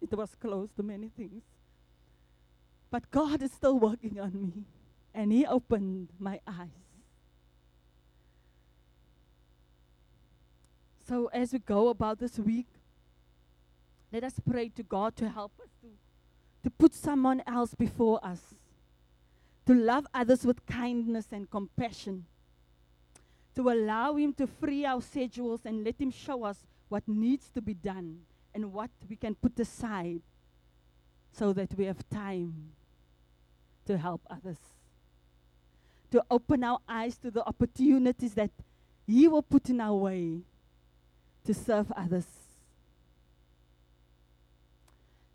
It 0.00 0.14
was 0.16 0.34
closed 0.34 0.76
to 0.76 0.82
many 0.82 1.08
things. 1.08 1.42
But 2.90 3.10
God 3.10 3.42
is 3.42 3.52
still 3.52 3.78
working 3.78 4.18
on 4.20 4.32
me, 4.32 4.64
and 5.14 5.32
He 5.32 5.46
opened 5.46 6.08
my 6.18 6.40
eyes. 6.46 6.68
So 11.08 11.30
as 11.32 11.52
we 11.52 11.60
go 11.60 11.88
about 11.88 12.18
this 12.18 12.38
week, 12.38 12.66
let 14.12 14.24
us 14.24 14.34
pray 14.48 14.68
to 14.70 14.82
God 14.82 15.16
to 15.16 15.28
help 15.28 15.52
us 15.60 15.68
to, 15.82 15.88
to 16.64 16.70
put 16.70 16.94
someone 16.94 17.42
else 17.46 17.74
before 17.74 18.24
us, 18.24 18.54
to 19.66 19.74
love 19.74 20.06
others 20.12 20.44
with 20.44 20.64
kindness 20.66 21.26
and 21.30 21.50
compassion, 21.50 22.24
to 23.56 23.70
allow 23.70 24.14
Him 24.14 24.32
to 24.34 24.46
free 24.46 24.84
our 24.84 25.00
schedules 25.00 25.60
and 25.64 25.82
let 25.82 26.00
Him 26.00 26.10
show 26.10 26.44
us 26.44 26.58
what 26.88 27.02
needs 27.08 27.50
to 27.50 27.62
be 27.62 27.74
done 27.74 28.20
and 28.54 28.72
what 28.72 28.90
we 29.08 29.16
can 29.16 29.34
put 29.34 29.58
aside 29.58 30.20
so 31.32 31.52
that 31.52 31.74
we 31.76 31.86
have 31.86 32.08
time 32.08 32.72
to 33.86 33.96
help 33.98 34.20
others. 34.30 34.58
To 36.12 36.22
open 36.30 36.62
our 36.64 36.78
eyes 36.88 37.16
to 37.18 37.30
the 37.30 37.44
opportunities 37.44 38.34
that 38.34 38.50
He 39.06 39.26
will 39.26 39.42
put 39.42 39.68
in 39.70 39.80
our 39.80 39.96
way 39.96 40.40
to 41.44 41.54
serve 41.54 41.90
others. 41.92 42.26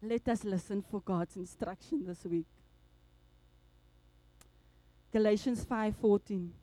Let 0.01 0.27
us 0.27 0.43
listen 0.43 0.81
for 0.81 1.01
God's 1.01 1.36
instruction 1.36 2.05
this 2.05 2.23
week. 2.25 2.47
Galatians 5.12 5.65
5:14 5.65 6.61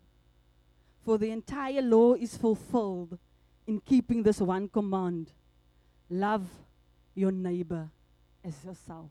For 1.08 1.16
the 1.16 1.30
entire 1.30 1.80
law 1.80 2.12
is 2.12 2.36
fulfilled 2.36 3.16
in 3.66 3.80
keeping 3.80 4.22
this 4.22 4.42
one 4.42 4.68
command 4.68 5.32
love 6.10 6.46
your 7.14 7.32
neighbor 7.32 7.88
as 8.44 8.62
yourself. 8.62 9.08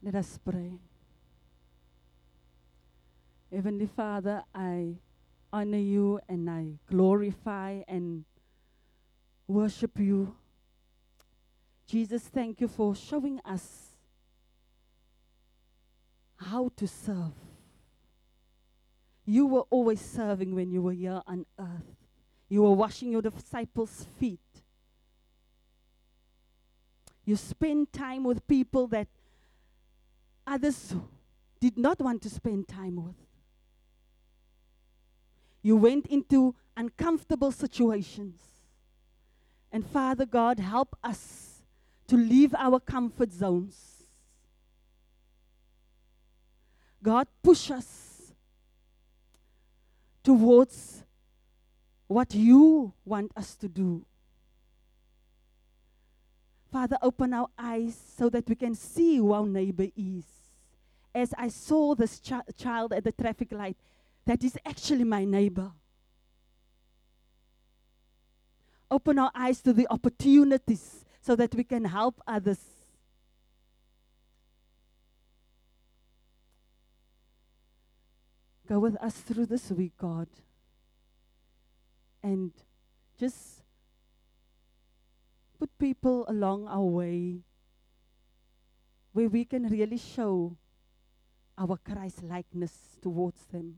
Let 0.00 0.14
us 0.14 0.38
pray. 0.48 0.78
Heavenly 3.52 3.86
Father, 3.86 4.44
I 4.54 4.98
honor 5.52 5.76
you 5.76 6.20
and 6.28 6.48
I 6.48 6.74
glorify 6.88 7.80
and 7.88 8.24
worship 9.48 9.98
you. 9.98 10.36
Jesus, 11.88 12.22
thank 12.22 12.60
you 12.60 12.68
for 12.68 12.94
showing 12.94 13.40
us 13.44 13.96
how 16.36 16.70
to 16.76 16.86
serve. 16.86 17.32
You 19.24 19.46
were 19.46 19.64
always 19.70 20.00
serving 20.00 20.54
when 20.54 20.72
you 20.72 20.82
were 20.82 20.92
here 20.92 21.22
on 21.26 21.46
earth. 21.58 21.96
You 22.48 22.62
were 22.62 22.72
washing 22.72 23.12
your 23.12 23.22
disciples' 23.22 24.06
feet. 24.18 24.40
You 27.24 27.36
spend 27.36 27.92
time 27.92 28.24
with 28.24 28.46
people 28.48 28.88
that 28.88 29.06
others 30.46 30.94
did 31.60 31.78
not 31.78 32.00
want 32.00 32.22
to 32.22 32.30
spend 32.30 32.66
time 32.66 32.96
with. 32.96 33.14
You 35.62 35.76
went 35.76 36.06
into 36.06 36.56
uncomfortable 36.76 37.52
situations. 37.52 38.40
And 39.70 39.86
Father 39.86 40.26
God, 40.26 40.58
help 40.58 40.96
us 41.04 41.62
to 42.08 42.16
leave 42.16 42.54
our 42.54 42.80
comfort 42.80 43.32
zones. 43.32 44.04
God, 47.02 47.28
push 47.42 47.70
us 47.70 48.01
towards 50.22 51.04
what 52.06 52.34
you 52.34 52.92
want 53.04 53.32
us 53.36 53.56
to 53.56 53.68
do. 53.68 54.04
Father, 56.70 56.96
open 57.02 57.34
our 57.34 57.48
eyes 57.58 57.98
so 58.16 58.30
that 58.30 58.48
we 58.48 58.54
can 58.54 58.74
see 58.74 59.18
who 59.18 59.32
our 59.32 59.46
neighbor 59.46 59.88
is. 59.94 60.24
As 61.14 61.34
I 61.36 61.48
saw 61.48 61.94
this 61.94 62.18
chi- 62.26 62.40
child 62.56 62.92
at 62.94 63.04
the 63.04 63.12
traffic 63.12 63.52
light, 63.52 63.76
that 64.24 64.42
is 64.42 64.56
actually 64.64 65.04
my 65.04 65.24
neighbor. 65.24 65.72
Open 68.90 69.18
our 69.18 69.30
eyes 69.34 69.60
to 69.62 69.72
the 69.72 69.86
opportunities 69.90 71.04
so 71.20 71.36
that 71.36 71.54
we 71.54 71.64
can 71.64 71.84
help 71.84 72.20
others. 72.26 72.58
Go 78.72 78.78
with 78.78 78.96
us 79.02 79.12
through 79.16 79.44
this 79.44 79.70
week, 79.70 79.92
God. 79.98 80.28
And 82.22 82.52
just 83.20 83.60
put 85.58 85.68
people 85.78 86.24
along 86.26 86.68
our 86.68 86.80
way 86.80 87.40
where 89.12 89.28
we 89.28 89.44
can 89.44 89.68
really 89.68 89.98
show 89.98 90.56
our 91.58 91.76
Christ 91.84 92.22
likeness 92.22 92.72
towards 93.02 93.44
them. 93.52 93.76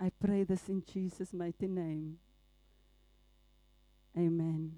I 0.00 0.10
pray 0.20 0.42
this 0.42 0.68
in 0.68 0.82
Jesus' 0.92 1.32
mighty 1.32 1.68
name. 1.68 2.18
Amen. 4.18 4.72